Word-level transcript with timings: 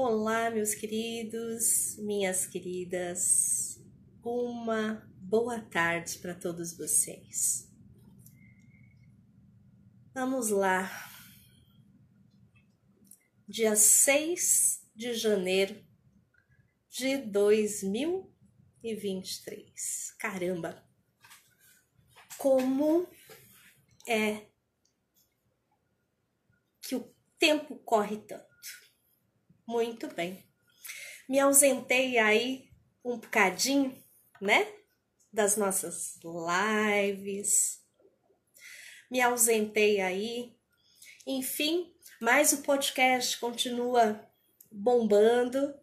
Olá, 0.00 0.48
meus 0.48 0.76
queridos, 0.76 1.96
minhas 1.98 2.46
queridas. 2.46 3.82
Uma 4.22 5.04
boa 5.16 5.60
tarde 5.60 6.20
para 6.20 6.36
todos 6.36 6.76
vocês. 6.76 7.68
Vamos 10.14 10.50
lá. 10.50 10.88
Dia 13.48 13.74
6 13.74 14.88
de 14.94 15.14
janeiro 15.14 15.84
de 16.88 17.16
2023. 17.16 20.14
Caramba! 20.16 20.88
Como 22.36 23.08
é 24.06 24.46
que 26.82 26.94
o 26.94 27.12
tempo 27.36 27.76
corre 27.80 28.18
tanto? 28.18 28.46
Muito 29.68 30.08
bem. 30.14 30.42
Me 31.28 31.38
ausentei 31.38 32.16
aí 32.16 32.70
um 33.04 33.18
bocadinho, 33.18 33.94
né? 34.40 34.66
Das 35.30 35.58
nossas 35.58 36.18
lives. 36.24 37.78
Me 39.10 39.20
ausentei 39.20 40.00
aí. 40.00 40.56
Enfim, 41.26 41.94
mas 42.18 42.54
o 42.54 42.62
podcast 42.62 43.38
continua 43.38 44.26
bombando. 44.72 45.78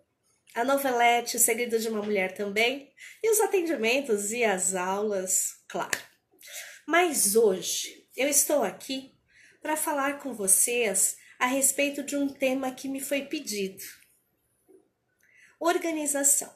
A 0.55 0.63
novelete 0.63 1.37
Segredo 1.37 1.77
de 1.77 1.87
uma 1.87 2.01
Mulher 2.01 2.33
também. 2.33 2.91
E 3.21 3.29
os 3.29 3.39
atendimentos 3.39 4.31
e 4.31 4.43
as 4.43 4.73
aulas, 4.73 5.63
claro. 5.67 5.99
Mas 6.87 7.35
hoje 7.35 8.09
eu 8.17 8.27
estou 8.27 8.63
aqui 8.63 9.15
para 9.61 9.77
falar 9.77 10.17
com 10.17 10.33
vocês 10.33 11.17
a 11.39 11.45
respeito 11.45 12.03
de 12.03 12.15
um 12.15 12.27
tema 12.27 12.73
que 12.73 12.87
me 12.87 12.99
foi 12.99 13.25
pedido: 13.25 13.83
organização. 15.59 16.53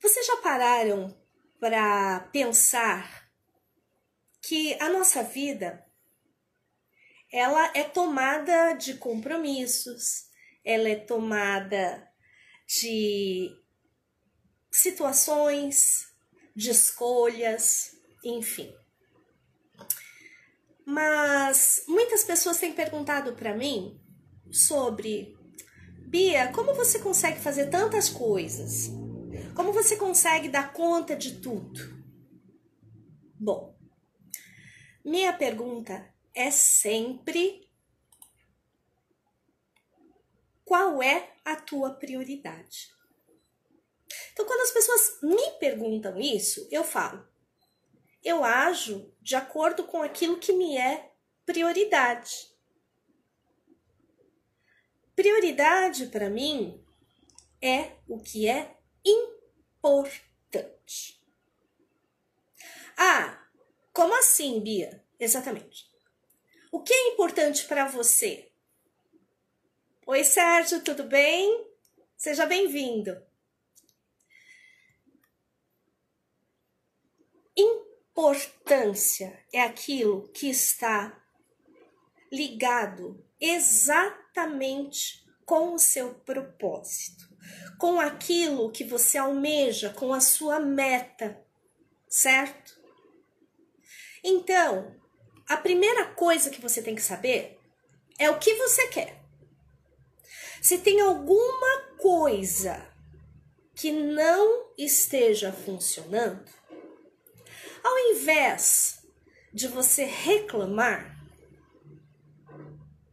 Vocês 0.00 0.26
já 0.26 0.36
pararam 0.38 1.20
para 1.58 2.20
pensar 2.32 3.28
que 4.40 4.74
a 4.80 4.88
nossa 4.88 5.22
vida 5.22 5.84
ela 7.30 7.70
é 7.74 7.84
tomada 7.84 8.72
de 8.72 8.94
compromissos, 8.94 10.28
ela 10.64 10.88
é 10.88 10.96
tomada 10.96 12.10
de 12.66 13.50
situações, 14.70 16.06
de 16.54 16.70
escolhas, 16.70 17.92
enfim. 18.24 18.74
Mas 20.90 21.84
muitas 21.86 22.24
pessoas 22.24 22.56
têm 22.56 22.72
perguntado 22.72 23.34
para 23.34 23.54
mim 23.54 24.00
sobre 24.50 25.36
Bia, 26.06 26.50
como 26.50 26.72
você 26.72 26.98
consegue 26.98 27.38
fazer 27.38 27.68
tantas 27.68 28.08
coisas? 28.08 28.88
Como 29.54 29.70
você 29.70 29.96
consegue 29.98 30.48
dar 30.48 30.72
conta 30.72 31.14
de 31.14 31.42
tudo? 31.42 31.78
Bom, 33.38 33.76
minha 35.04 35.30
pergunta 35.34 36.08
é 36.34 36.50
sempre 36.50 37.70
qual 40.64 41.02
é 41.02 41.34
a 41.44 41.54
tua 41.54 41.90
prioridade? 41.90 42.88
Então, 44.32 44.46
quando 44.46 44.62
as 44.62 44.70
pessoas 44.70 45.18
me 45.22 45.50
perguntam 45.60 46.18
isso, 46.18 46.66
eu 46.70 46.82
falo: 46.82 47.27
eu 48.22 48.44
ajo 48.44 49.12
de 49.20 49.36
acordo 49.36 49.84
com 49.84 50.02
aquilo 50.02 50.38
que 50.38 50.52
me 50.52 50.76
é 50.76 51.12
prioridade. 51.44 52.48
Prioridade 55.14 56.06
para 56.06 56.30
mim 56.30 56.84
é 57.60 57.96
o 58.06 58.20
que 58.20 58.48
é 58.48 58.76
importante. 59.04 61.20
Ah, 62.96 63.46
como 63.92 64.16
assim, 64.18 64.60
Bia? 64.60 65.04
Exatamente. 65.18 65.88
O 66.70 66.82
que 66.82 66.92
é 66.92 67.08
importante 67.08 67.66
para 67.66 67.86
você? 67.86 68.50
Oi, 70.06 70.24
Sérgio, 70.24 70.82
tudo 70.82 71.04
bem? 71.04 71.66
Seja 72.16 72.46
bem-vindo. 72.46 73.28
Importância 78.18 79.38
é 79.52 79.62
aquilo 79.62 80.28
que 80.30 80.50
está 80.50 81.16
ligado 82.32 83.24
exatamente 83.40 85.24
com 85.46 85.72
o 85.72 85.78
seu 85.78 86.14
propósito, 86.14 87.28
com 87.78 88.00
aquilo 88.00 88.72
que 88.72 88.82
você 88.82 89.18
almeja, 89.18 89.90
com 89.90 90.12
a 90.12 90.20
sua 90.20 90.58
meta, 90.58 91.40
certo? 92.08 92.76
Então, 94.24 94.96
a 95.48 95.56
primeira 95.56 96.06
coisa 96.06 96.50
que 96.50 96.60
você 96.60 96.82
tem 96.82 96.96
que 96.96 97.02
saber 97.02 97.56
é 98.18 98.28
o 98.28 98.40
que 98.40 98.52
você 98.56 98.88
quer. 98.88 99.22
Se 100.60 100.78
tem 100.78 101.00
alguma 101.00 101.82
coisa 101.98 102.84
que 103.76 103.92
não 103.92 104.72
esteja 104.76 105.52
funcionando, 105.52 106.57
ao 107.88 107.98
invés 108.10 109.02
de 109.52 109.66
você 109.66 110.04
reclamar, 110.04 111.18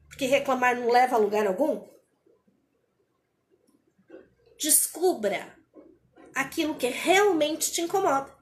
porque 0.08 0.26
reclamar 0.26 0.76
não 0.76 0.90
leva 0.90 1.16
a 1.16 1.20
lugar 1.20 1.48
algum, 1.48 1.88
descubra 4.60 5.58
aquilo 6.34 6.76
que 6.76 6.88
realmente 6.88 7.72
te 7.72 7.82
incomoda. 7.82 8.36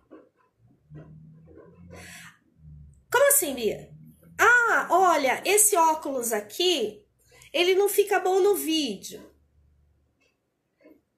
Como 3.12 3.28
assim, 3.30 3.54
Bia? 3.54 3.92
Ah, 4.40 4.88
olha, 4.90 5.42
esse 5.46 5.76
óculos 5.76 6.34
aqui, 6.34 7.08
ele 7.52 7.76
não 7.76 7.88
fica 7.88 8.20
bom 8.20 8.40
no 8.40 8.56
vídeo. 8.56 9.32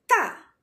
Tá. 0.05 0.53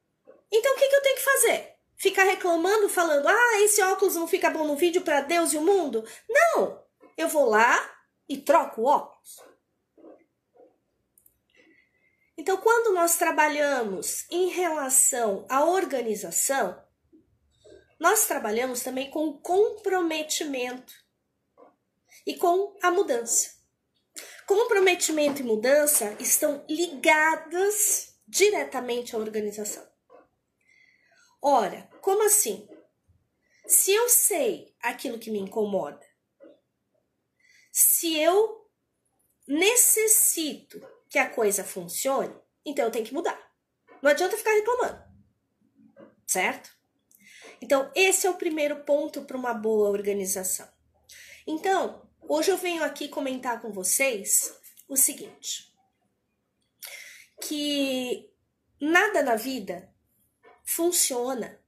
Então 0.50 0.74
o 0.74 0.78
que, 0.78 0.88
que 0.88 0.94
eu 0.94 1.02
tenho 1.02 1.16
que 1.16 1.24
fazer? 1.24 1.74
Ficar 2.22 2.25
reclamando, 2.25 2.88
falando: 2.88 3.27
ah, 3.28 3.60
esse 3.62 3.83
óculos 3.83 4.15
não 4.15 4.27
fica 4.27 4.50
bom 4.50 4.66
no 4.66 4.77
vídeo 4.77 5.03
para 5.03 5.21
Deus 5.21 5.53
e 5.53 5.59
o 5.59 5.62
mundo. 5.62 6.05
Não! 6.28 6.83
Eu 7.16 7.28
vou 7.28 7.49
lá 7.49 7.78
e 8.28 8.38
troco 8.38 8.83
o 8.83 8.87
óculos. 8.87 9.41
Então, 12.37 12.56
quando 12.56 12.94
nós 12.94 13.16
trabalhamos 13.16 14.27
em 14.31 14.49
relação 14.49 15.47
à 15.49 15.65
organização, 15.65 16.82
nós 18.00 18.27
trabalhamos 18.27 18.82
também 18.82 19.11
com 19.11 19.38
comprometimento 19.38 20.93
e 22.27 22.37
com 22.37 22.77
a 22.82 22.91
mudança. 22.91 23.61
Comprometimento 24.47 25.41
e 25.41 25.44
mudança 25.44 26.16
estão 26.19 26.65
ligadas 26.69 28.15
diretamente 28.27 29.15
à 29.15 29.19
organização. 29.19 29.87
Ora, 31.41 31.91
como 32.02 32.24
assim? 32.24 32.68
Se 33.64 33.92
eu 33.92 34.08
sei 34.08 34.74
aquilo 34.82 35.20
que 35.20 35.30
me 35.30 35.38
incomoda, 35.38 36.04
se 37.70 38.18
eu 38.18 38.68
necessito 39.46 40.84
que 41.08 41.16
a 41.16 41.30
coisa 41.30 41.62
funcione, 41.62 42.34
então 42.66 42.84
eu 42.84 42.90
tenho 42.90 43.06
que 43.06 43.14
mudar. 43.14 43.40
Não 44.02 44.10
adianta 44.10 44.36
ficar 44.36 44.50
reclamando. 44.50 45.00
Certo? 46.26 46.76
Então, 47.60 47.88
esse 47.94 48.26
é 48.26 48.30
o 48.30 48.36
primeiro 48.36 48.84
ponto 48.84 49.22
para 49.22 49.36
uma 49.36 49.54
boa 49.54 49.88
organização. 49.88 50.69
Então, 51.46 52.10
hoje 52.22 52.50
eu 52.50 52.56
venho 52.56 52.82
aqui 52.82 53.06
comentar 53.06 53.62
com 53.62 53.70
vocês 53.70 54.52
o 54.88 54.96
seguinte: 54.96 55.72
que 57.40 58.28
nada 58.81 59.22
na 59.22 59.37
vida 59.37 59.88
funciona 60.64 61.62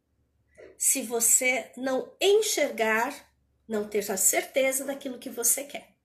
se 0.86 1.00
você 1.00 1.72
não 1.78 2.14
enxergar, 2.20 3.32
não 3.66 3.88
ter 3.88 4.12
a 4.12 4.18
certeza 4.18 4.84
daquilo 4.84 5.18
que 5.18 5.30
você 5.30 5.64
quer. 5.64 5.96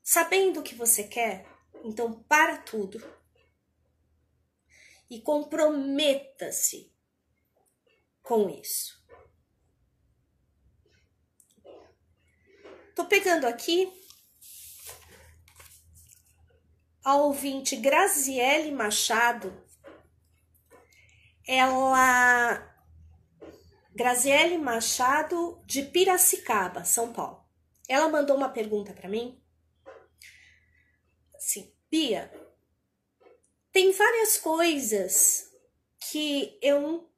Sabendo 0.00 0.60
o 0.60 0.62
que 0.62 0.76
você 0.76 1.02
quer, 1.02 1.44
então 1.82 2.22
para 2.22 2.56
tudo 2.58 3.02
e 5.10 5.20
comprometa-se 5.20 6.94
com 8.22 8.48
isso. 8.48 9.04
Tô 12.94 13.06
pegando 13.06 13.44
aqui 13.44 13.92
a 17.02 17.16
ouvinte 17.16 17.74
Graziele 17.74 18.70
Machado 18.70 19.68
ela 21.46 22.66
Graziele 23.94 24.58
Machado 24.58 25.62
de 25.66 25.82
Piracicaba, 25.82 26.84
São 26.84 27.12
Paulo. 27.12 27.44
Ela 27.88 28.08
mandou 28.08 28.36
uma 28.36 28.48
pergunta 28.48 28.92
para 28.92 29.08
mim 29.08 29.40
assim, 31.40 31.74
Bia, 31.90 32.30
tem 33.72 33.92
várias 33.92 34.36
coisas 34.36 35.50
que 35.98 36.58
eu 36.62 37.10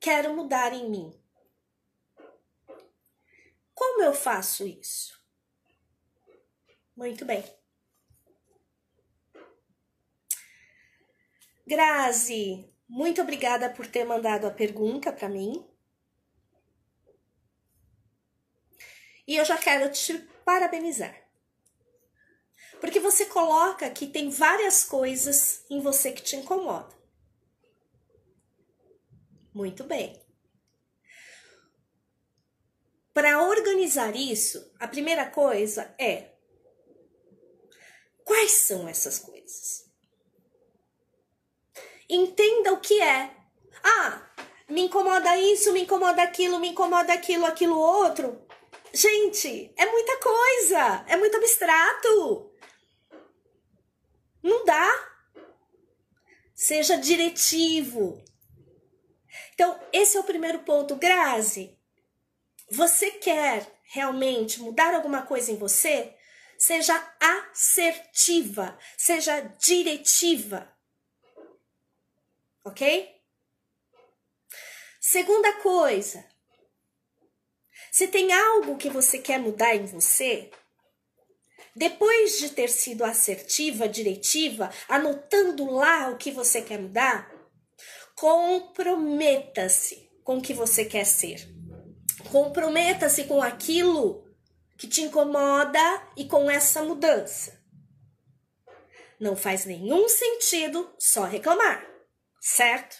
quero 0.00 0.34
mudar 0.34 0.72
em 0.72 0.90
mim. 0.90 1.24
Como 3.72 4.02
eu 4.02 4.12
faço 4.12 4.66
isso? 4.66 5.16
Muito 6.96 7.24
bem. 7.24 7.44
Grazi, 11.64 12.68
muito 12.88 13.20
obrigada 13.20 13.68
por 13.68 13.86
ter 13.86 14.04
mandado 14.04 14.46
a 14.46 14.50
pergunta 14.50 15.12
para 15.12 15.28
mim. 15.28 15.68
E 19.26 19.36
eu 19.36 19.44
já 19.44 19.58
quero 19.58 19.92
te 19.92 20.18
parabenizar. 20.44 21.14
Porque 22.80 22.98
você 22.98 23.26
coloca 23.26 23.90
que 23.90 24.06
tem 24.06 24.30
várias 24.30 24.84
coisas 24.84 25.64
em 25.68 25.80
você 25.80 26.12
que 26.12 26.22
te 26.22 26.36
incomodam. 26.36 26.96
Muito 29.52 29.84
bem. 29.84 30.24
Para 33.12 33.42
organizar 33.42 34.14
isso, 34.14 34.72
a 34.78 34.86
primeira 34.86 35.28
coisa 35.28 35.92
é: 35.98 36.36
quais 38.24 38.52
são 38.52 38.88
essas 38.88 39.18
coisas? 39.18 39.87
Entenda 42.08 42.72
o 42.72 42.80
que 42.80 43.00
é. 43.00 43.30
Ah, 43.82 44.22
me 44.68 44.82
incomoda 44.82 45.36
isso, 45.36 45.72
me 45.72 45.82
incomoda 45.82 46.22
aquilo, 46.22 46.58
me 46.58 46.68
incomoda 46.68 47.12
aquilo, 47.12 47.44
aquilo 47.44 47.78
outro. 47.78 48.40
Gente, 48.92 49.72
é 49.76 49.86
muita 49.86 50.18
coisa, 50.18 51.04
é 51.06 51.16
muito 51.16 51.36
abstrato. 51.36 52.52
Não 54.42 54.64
dá. 54.64 55.08
Seja 56.54 56.96
diretivo. 56.96 58.22
Então, 59.54 59.78
esse 59.92 60.16
é 60.16 60.20
o 60.20 60.24
primeiro 60.24 60.60
ponto. 60.60 60.96
Grazi, 60.96 61.78
você 62.70 63.10
quer 63.10 63.66
realmente 63.84 64.60
mudar 64.60 64.94
alguma 64.94 65.22
coisa 65.22 65.52
em 65.52 65.56
você? 65.56 66.14
Seja 66.58 66.94
assertiva, 67.20 68.76
seja 68.96 69.40
diretiva. 69.40 70.77
Ok? 72.68 73.08
Segunda 75.00 75.54
coisa, 75.62 76.22
se 77.90 78.08
tem 78.08 78.30
algo 78.30 78.76
que 78.76 78.90
você 78.90 79.18
quer 79.18 79.38
mudar 79.38 79.74
em 79.74 79.86
você, 79.86 80.50
depois 81.74 82.38
de 82.38 82.50
ter 82.50 82.68
sido 82.68 83.04
assertiva, 83.04 83.88
diretiva, 83.88 84.70
anotando 84.86 85.70
lá 85.70 86.10
o 86.10 86.18
que 86.18 86.30
você 86.30 86.60
quer 86.60 86.78
mudar, 86.78 87.32
comprometa-se 88.14 90.10
com 90.22 90.36
o 90.36 90.42
que 90.42 90.52
você 90.52 90.84
quer 90.84 91.06
ser. 91.06 91.48
Comprometa-se 92.30 93.24
com 93.24 93.40
aquilo 93.40 94.28
que 94.76 94.86
te 94.86 95.00
incomoda 95.00 95.80
e 96.18 96.26
com 96.26 96.50
essa 96.50 96.82
mudança. 96.82 97.58
Não 99.18 99.34
faz 99.34 99.64
nenhum 99.64 100.06
sentido 100.06 100.94
só 100.98 101.24
reclamar, 101.24 101.87
certo? 102.40 102.96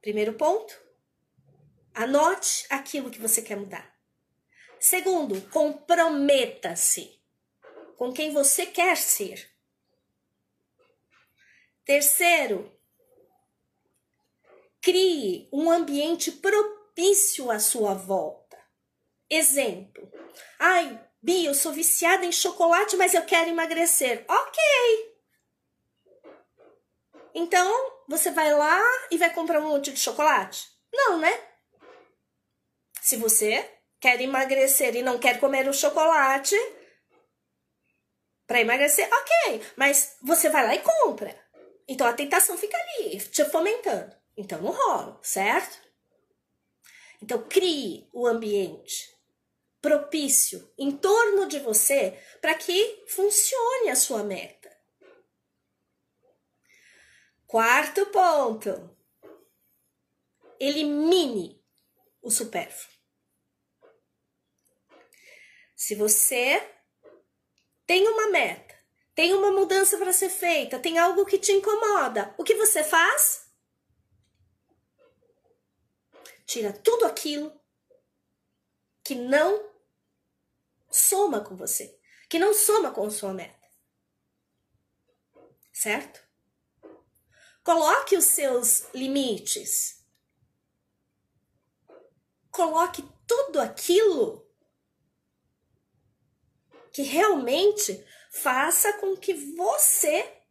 Primeiro 0.00 0.34
ponto, 0.34 0.82
Anote 1.94 2.66
aquilo 2.70 3.10
que 3.10 3.20
você 3.20 3.42
quer 3.42 3.56
mudar. 3.56 3.94
Segundo, 4.80 5.40
comprometa-se 5.50 7.20
com 7.96 8.12
quem 8.12 8.32
você 8.32 8.64
quer 8.66 8.96
ser. 8.96 9.50
Terceiro, 11.84 12.72
crie 14.80 15.48
um 15.52 15.70
ambiente 15.70 16.32
propício 16.32 17.50
à 17.50 17.60
sua 17.60 17.92
volta. 17.94 18.58
Exemplo: 19.28 20.10
ai, 20.58 20.98
Bia, 21.20 21.50
eu 21.50 21.54
sou 21.54 21.72
viciada 21.72 22.24
em 22.24 22.32
chocolate, 22.32 22.96
mas 22.96 23.12
eu 23.12 23.24
quero 23.26 23.50
emagrecer. 23.50 24.24
Ok. 24.26 25.11
Então, 27.34 28.02
você 28.08 28.30
vai 28.30 28.52
lá 28.52 28.80
e 29.10 29.16
vai 29.16 29.32
comprar 29.32 29.60
um 29.60 29.68
monte 29.68 29.92
de 29.92 29.98
chocolate? 29.98 30.68
Não, 30.92 31.18
né? 31.18 31.32
Se 33.00 33.16
você 33.16 33.68
quer 34.00 34.20
emagrecer 34.20 34.94
e 34.96 35.02
não 35.02 35.18
quer 35.18 35.40
comer 35.40 35.68
o 35.68 35.72
chocolate 35.72 36.56
para 38.46 38.60
emagrecer, 38.60 39.08
ok, 39.10 39.62
mas 39.76 40.16
você 40.20 40.48
vai 40.48 40.66
lá 40.66 40.74
e 40.74 40.80
compra. 40.80 41.34
Então 41.88 42.06
a 42.06 42.12
tentação 42.12 42.56
fica 42.56 42.76
ali, 42.76 43.18
te 43.18 43.44
fomentando. 43.46 44.14
Então 44.36 44.60
não 44.60 44.72
rola, 44.72 45.18
certo? 45.22 45.80
Então 47.22 47.42
crie 47.48 48.08
o 48.12 48.26
ambiente 48.26 49.12
propício 49.80 50.72
em 50.78 50.92
torno 50.92 51.46
de 51.46 51.58
você 51.58 52.16
para 52.40 52.54
que 52.54 53.04
funcione 53.08 53.90
a 53.90 53.96
sua 53.96 54.22
meta. 54.22 54.61
Quarto 57.52 58.06
ponto. 58.06 58.96
Elimine 60.58 61.62
o 62.22 62.30
supérfluo. 62.30 62.96
Se 65.76 65.94
você 65.94 66.66
tem 67.86 68.08
uma 68.08 68.30
meta, 68.30 68.74
tem 69.14 69.34
uma 69.34 69.52
mudança 69.52 69.98
para 69.98 70.14
ser 70.14 70.30
feita, 70.30 70.78
tem 70.78 70.96
algo 70.96 71.26
que 71.26 71.38
te 71.38 71.52
incomoda, 71.52 72.34
o 72.38 72.42
que 72.42 72.54
você 72.54 72.82
faz? 72.82 73.52
Tira 76.46 76.72
tudo 76.72 77.04
aquilo 77.04 77.52
que 79.04 79.14
não 79.14 79.70
soma 80.90 81.44
com 81.44 81.54
você, 81.54 82.00
que 82.30 82.38
não 82.38 82.54
soma 82.54 82.90
com 82.92 83.10
sua 83.10 83.34
meta. 83.34 83.68
Certo? 85.70 86.31
Coloque 87.64 88.16
os 88.16 88.24
seus 88.24 88.86
limites. 88.92 90.04
Coloque 92.50 93.02
tudo 93.26 93.60
aquilo 93.60 94.46
que 96.92 97.02
realmente 97.02 98.04
faça 98.30 98.92
com 98.94 99.16
que 99.16 99.32
você 99.32 100.42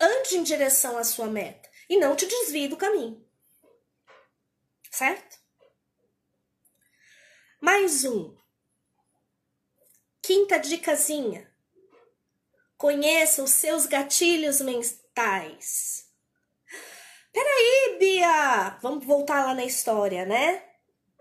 ande 0.00 0.36
em 0.36 0.42
direção 0.42 0.98
à 0.98 1.04
sua 1.04 1.26
meta 1.26 1.70
e 1.88 1.96
não 1.96 2.16
te 2.16 2.26
desvie 2.26 2.68
do 2.68 2.76
caminho. 2.76 3.24
Certo? 4.90 5.38
Mais 7.60 8.04
um. 8.04 8.36
Quinta 10.22 10.58
dicasinha. 10.58 11.50
Conheça 12.76 13.42
os 13.42 13.50
seus 13.50 13.86
gatilhos 13.86 14.60
mentais. 15.14 16.06
Peraí, 17.32 17.96
Bia! 17.98 18.78
Vamos 18.82 19.06
voltar 19.06 19.44
lá 19.44 19.54
na 19.54 19.64
história, 19.64 20.26
né? 20.26 20.62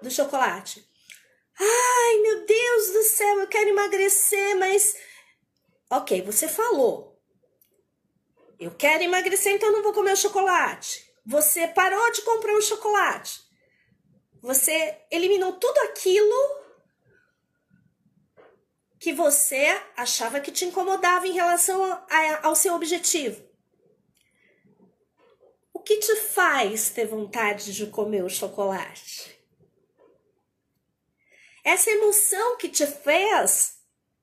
Do 0.02 0.10
chocolate. 0.10 0.88
Ai, 1.60 2.20
meu 2.22 2.46
Deus 2.46 2.88
do 2.92 3.04
céu, 3.04 3.40
eu 3.40 3.48
quero 3.48 3.70
emagrecer, 3.70 4.58
mas. 4.58 4.96
Ok, 5.90 6.22
você 6.24 6.48
falou. 6.48 7.22
Eu 8.60 8.72
quero 8.72 9.04
emagrecer, 9.04 9.54
então 9.54 9.72
não 9.72 9.84
vou 9.84 9.94
comer 9.94 10.14
o 10.14 10.18
chocolate. 10.18 11.12
Você 11.26 11.68
parou 11.68 12.12
de 12.12 12.22
comprar 12.24 12.54
o 12.54 12.62
chocolate. 12.62 13.42
Você 14.42 15.02
eliminou 15.10 15.54
tudo 15.54 15.78
aquilo 15.80 16.64
que 19.00 19.14
você 19.14 19.82
achava 19.96 20.40
que 20.40 20.52
te 20.52 20.66
incomodava 20.66 21.28
em 21.28 21.34
relação 21.34 21.84
a, 21.84 22.06
a, 22.10 22.48
ao 22.48 22.56
seu 22.56 22.74
objetivo. 22.74 23.53
Que 25.86 25.98
te 25.98 26.16
faz 26.16 26.90
ter 26.90 27.06
vontade 27.06 27.74
de 27.74 27.88
comer 27.88 28.24
o 28.24 28.30
chocolate? 28.30 29.38
Essa 31.64 31.92
emoção 31.92 32.58
que 32.58 32.70
te 32.70 32.86
fez 32.86 33.80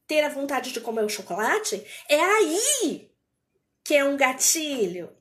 ter 0.07 0.23
a 0.25 0.29
vontade 0.29 0.73
de 0.73 0.81
comer 0.81 1.05
o 1.05 1.09
chocolate 1.09 1.87
é 2.09 2.21
aí 2.21 3.11
que 3.85 3.95
é 3.95 4.05
um 4.05 4.17
gatilho. 4.17 5.15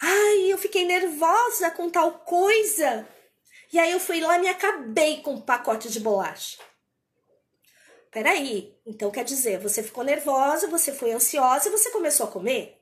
Ai, 0.00 0.52
eu 0.52 0.58
fiquei 0.58 0.84
nervosa 0.84 1.70
com 1.70 1.90
tal 1.90 2.20
coisa. 2.20 3.08
E 3.72 3.78
aí 3.78 3.90
eu 3.90 4.00
fui 4.00 4.20
lá 4.20 4.38
e 4.38 4.40
me 4.42 4.48
acabei 4.48 5.22
com 5.22 5.34
um 5.34 5.40
pacote 5.40 5.90
de 5.90 6.00
bolacha. 6.00 6.58
Peraí, 8.10 8.78
então 8.86 9.10
quer 9.10 9.24
dizer, 9.24 9.58
você 9.58 9.82
ficou 9.82 10.04
nervosa, 10.04 10.68
você 10.68 10.92
foi 10.92 11.12
ansiosa 11.12 11.68
e 11.68 11.72
você 11.72 11.90
começou 11.90 12.26
a 12.26 12.30
comer? 12.30 12.80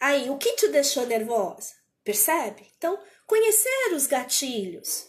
Aí, 0.00 0.30
o 0.30 0.38
que 0.38 0.54
te 0.54 0.68
deixou 0.68 1.06
nervosa? 1.06 1.74
Percebe? 2.04 2.72
Então, 2.76 3.02
conhecer 3.26 3.92
os 3.94 4.06
gatilhos. 4.06 5.08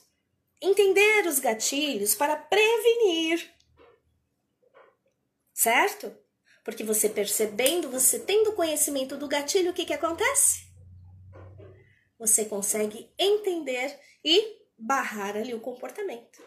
entender 0.61 1.25
os 1.25 1.39
gatilhos 1.39 2.15
para 2.15 2.35
prevenir. 2.35 3.49
Certo? 5.53 6.13
Porque 6.65 6.83
você 6.83 7.07
percebendo, 7.07 7.89
você 7.89 8.19
tendo 8.19 8.53
conhecimento 8.53 9.15
do 9.15 9.27
gatilho, 9.27 9.71
o 9.71 9.73
que, 9.73 9.85
que 9.85 9.93
acontece? 9.93 10.67
Você 12.17 12.43
consegue 12.43 13.09
entender 13.17 13.97
e 14.23 14.59
barrar 14.77 15.37
ali 15.37 15.53
o 15.53 15.61
comportamento. 15.61 16.43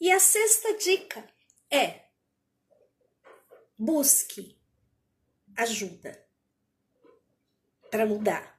E 0.00 0.10
a 0.10 0.18
sexta 0.18 0.74
dica 0.78 1.28
é: 1.70 2.06
busque 3.78 4.58
ajuda 5.56 6.26
para 7.90 8.06
mudar. 8.06 8.58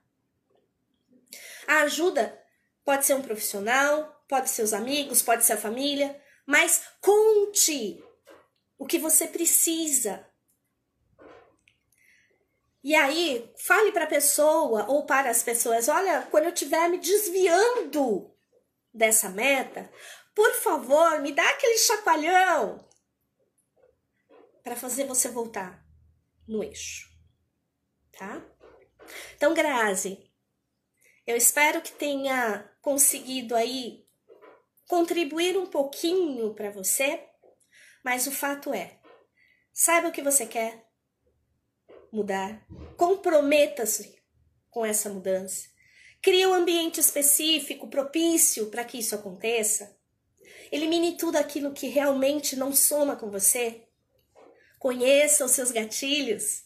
A 1.67 1.81
ajuda 1.81 2.39
pode 2.85 3.05
ser 3.05 3.15
um 3.15 3.21
profissional, 3.21 4.23
pode 4.27 4.50
ser 4.50 4.62
os 4.62 4.73
amigos, 4.73 5.21
pode 5.21 5.43
ser 5.43 5.53
a 5.53 5.57
família, 5.57 6.21
mas 6.45 6.83
conte 7.01 8.03
o 8.77 8.85
que 8.85 9.00
você 9.00 9.27
precisa. 9.27 10.27
E 12.83 12.93
aí, 12.95 13.51
fale 13.57 13.91
para 13.91 14.03
a 14.03 14.09
pessoa 14.09 14.85
ou 14.88 15.05
para 15.05 15.29
as 15.29 15.41
pessoas: 15.41 15.88
olha, 15.88 16.27
quando 16.29 16.45
eu 16.45 16.53
estiver 16.53 16.89
me 16.89 16.97
desviando 16.97 18.29
dessa 18.93 19.29
meta, 19.29 19.89
por 20.35 20.53
favor, 20.53 21.19
me 21.21 21.31
dá 21.31 21.47
aquele 21.50 21.77
chacoalhão 21.77 22.85
para 24.63 24.75
fazer 24.75 25.05
você 25.05 25.29
voltar 25.29 25.83
no 26.47 26.63
eixo, 26.63 27.09
tá? 28.12 28.43
Então, 29.35 29.53
Grazi, 29.53 30.31
eu 31.25 31.35
espero 31.35 31.81
que 31.81 31.91
tenha 31.91 32.69
conseguido 32.81 33.55
aí 33.55 34.05
contribuir 34.88 35.57
um 35.57 35.65
pouquinho 35.65 36.53
para 36.53 36.69
você, 36.69 37.23
mas 38.03 38.27
o 38.27 38.31
fato 38.31 38.73
é, 38.73 39.00
saiba 39.71 40.09
o 40.09 40.12
que 40.12 40.21
você 40.21 40.45
quer? 40.45 40.85
Mudar, 42.12 42.65
comprometa-se 42.97 44.21
com 44.69 44.85
essa 44.85 45.09
mudança, 45.09 45.67
crie 46.21 46.45
um 46.45 46.53
ambiente 46.53 47.00
específico 47.00 47.89
propício 47.89 48.69
para 48.69 48.85
que 48.85 49.00
isso 49.00 49.15
aconteça, 49.15 49.97
elimine 50.71 51.17
tudo 51.17 51.38
aquilo 51.38 51.73
que 51.73 51.88
realmente 51.88 52.55
não 52.55 52.73
soma 52.73 53.15
com 53.15 53.29
você, 53.29 53.88
conheça 54.84 55.46
os 55.46 55.52
seus 55.52 55.72
gatilhos 55.72 56.66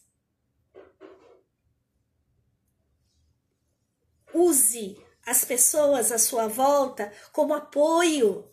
Use 4.34 4.98
as 5.24 5.46
pessoas 5.46 6.12
à 6.12 6.18
sua 6.18 6.48
volta 6.48 7.12
como 7.32 7.54
apoio, 7.54 8.52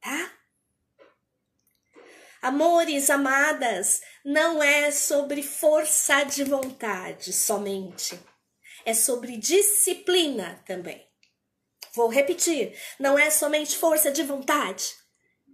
tá? 0.00 0.32
Amores, 2.40 3.08
amadas, 3.08 4.02
não 4.24 4.62
é 4.62 4.90
sobre 4.90 5.42
força 5.42 6.24
de 6.24 6.42
vontade 6.42 7.32
somente. 7.32 8.18
É 8.84 8.94
sobre 8.94 9.36
disciplina 9.36 10.60
também. 10.66 11.08
Vou 11.94 12.08
repetir, 12.08 12.76
não 12.98 13.16
é 13.18 13.30
somente 13.30 13.76
força 13.76 14.10
de 14.10 14.24
vontade, 14.24 14.92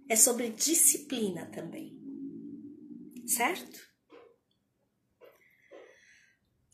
é 0.09 0.15
sobre 0.15 0.49
disciplina 0.49 1.45
também. 1.53 1.98
Certo? 3.29 3.79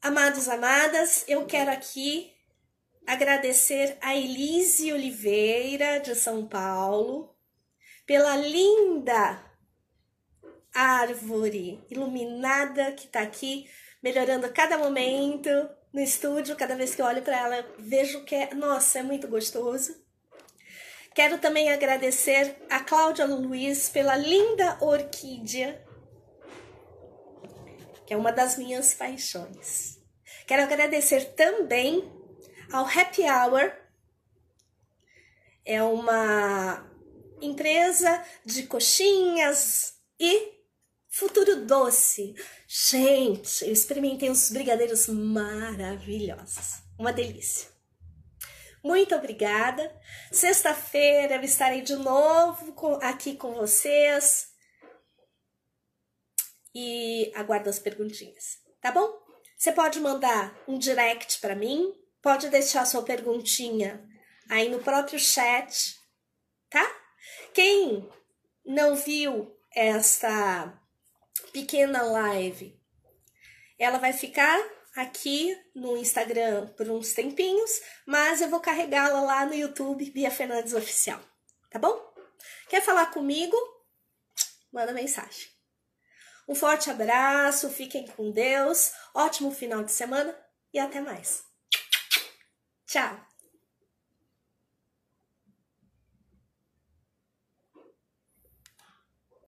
Amados, 0.02 0.48
amadas, 0.48 1.26
eu 1.28 1.46
quero 1.46 1.70
aqui 1.70 2.34
agradecer 3.06 3.98
a 4.02 4.16
Elise 4.16 4.94
Oliveira, 4.94 6.00
de 6.00 6.16
São 6.16 6.48
Paulo, 6.48 7.36
pela 8.06 8.38
linda 8.38 9.44
árvore 10.74 11.86
iluminada 11.90 12.94
que 12.94 13.08
está 13.08 13.20
aqui, 13.20 13.70
melhorando 14.02 14.46
a 14.46 14.50
cada 14.50 14.78
momento 14.78 15.50
no 15.92 16.00
estúdio. 16.00 16.56
Cada 16.56 16.78
vez 16.78 16.96
que 16.96 17.02
eu 17.02 17.06
olho 17.06 17.22
para 17.22 17.38
ela, 17.38 17.76
vejo 17.80 18.24
que 18.24 18.34
é, 18.34 18.54
nossa, 18.54 19.00
é 19.00 19.04
muito 19.04 19.28
gostoso. 19.28 19.94
Quero 21.14 21.38
também 21.38 21.70
agradecer 21.70 22.56
a 22.70 22.80
Cláudia 22.80 23.26
Luiz 23.26 23.90
pela 23.90 24.16
linda 24.16 24.78
orquídea, 24.80 25.85
que 28.06 28.14
é 28.14 28.18
uma 28.18 28.32
das 28.32 28.58
minhas 28.58 28.94
paixões. 28.94 30.00
Quero 30.46 30.64
agradecer 30.64 31.34
também 31.34 32.12
ao 32.72 32.86
Happy 32.86 33.24
Hour. 33.24 33.72
É 35.66 35.82
uma 35.82 36.86
empresa 37.42 38.24
de 38.46 38.64
coxinhas 38.64 39.96
e 40.20 40.54
futuro 41.10 41.66
doce. 41.66 42.36
Gente, 42.68 43.66
eu 43.66 43.72
experimentei 43.72 44.30
uns 44.30 44.52
brigadeiros 44.52 45.08
maravilhosos. 45.08 46.84
Uma 46.98 47.12
delícia. 47.12 47.70
Muito 48.84 49.16
obrigada. 49.16 49.92
Sexta-feira 50.32 51.36
eu 51.36 51.42
estarei 51.42 51.82
de 51.82 51.96
novo 51.96 53.00
aqui 53.02 53.36
com 53.36 53.54
vocês. 53.56 54.55
E 56.76 57.32
aguardo 57.34 57.70
as 57.70 57.80
perguntinhas, 57.80 58.60
tá 58.82 58.92
bom? 58.92 59.10
Você 59.58 59.72
pode 59.72 60.02
mandar 60.02 60.54
um 60.68 60.78
direct 60.78 61.40
para 61.40 61.56
mim, 61.56 61.94
pode 62.22 62.50
deixar 62.50 62.86
sua 62.86 63.04
perguntinha 63.04 64.06
aí 64.50 64.68
no 64.68 64.80
próprio 64.80 65.18
chat, 65.18 65.96
tá? 66.70 66.86
Quem 67.54 68.10
não 68.66 68.96
viu 68.96 69.56
essa 69.74 70.78
pequena 71.54 72.02
live, 72.02 72.78
ela 73.80 73.98
vai 73.98 74.12
ficar 74.12 74.62
aqui 74.96 75.58
no 75.74 75.98
Instagram 75.98 76.68
por 76.76 76.90
uns 76.90 77.14
tempinhos, 77.14 77.82
mas 78.06 78.42
eu 78.42 78.50
vou 78.50 78.60
carregá-la 78.60 79.22
lá 79.22 79.46
no 79.46 79.54
YouTube, 79.54 80.12
Bia 80.12 80.32
Fernandes 80.32 80.74
Oficial, 80.74 81.22
tá 81.70 81.80
bom? 81.80 81.98
Quer 82.70 82.82
falar 82.82 83.08
comigo? 83.08 83.56
Manda 84.72 84.92
mensagem. 84.92 85.55
Um 86.48 86.56
forte 86.56 86.90
abraço, 86.90 87.70
fiquem 87.70 88.08
com 88.08 88.32
Deus, 88.32 88.92
ótimo 89.14 89.52
final 89.52 89.84
de 89.84 89.92
semana 89.92 90.36
e 90.74 90.80
até 90.80 91.02
mais. 91.02 91.44
Tchau! 92.88 93.35